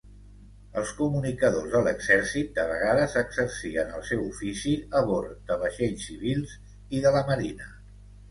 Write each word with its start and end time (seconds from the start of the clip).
Els 0.81 0.91
comunicadors 0.99 1.67
de 1.73 1.81
l'exèrcit 1.87 2.47
de 2.55 2.63
vegades 2.71 3.17
exercien 3.21 3.93
el 3.99 4.07
seu 4.11 4.23
ofici 4.29 4.73
a 5.01 5.03
bord 5.11 5.35
de 5.51 5.59
vaixells 5.65 6.07
civils 6.09 6.57
i 6.99 7.03
de 7.05 7.13
la 7.19 7.23
Marina. 7.29 7.69